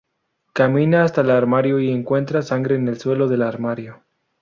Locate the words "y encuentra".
1.79-2.41